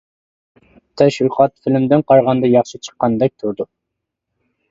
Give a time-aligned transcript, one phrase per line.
[1.01, 3.67] تەشۋىقات فىلىمىدىن قارىغاندا ياخشى چىققاندەك تۇرىدۇ.